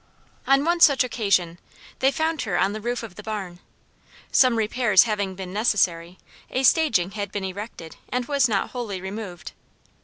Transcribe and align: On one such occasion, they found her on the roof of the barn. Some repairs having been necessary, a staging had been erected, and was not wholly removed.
On 0.47 0.65
one 0.65 0.79
such 0.79 1.03
occasion, 1.03 1.59
they 1.99 2.11
found 2.11 2.41
her 2.41 2.57
on 2.57 2.73
the 2.73 2.81
roof 2.81 3.03
of 3.03 3.13
the 3.13 3.21
barn. 3.21 3.59
Some 4.31 4.55
repairs 4.55 5.03
having 5.03 5.35
been 5.35 5.53
necessary, 5.53 6.17
a 6.49 6.63
staging 6.63 7.11
had 7.11 7.31
been 7.31 7.43
erected, 7.45 7.97
and 8.09 8.25
was 8.25 8.49
not 8.49 8.71
wholly 8.71 8.99
removed. 8.99 9.51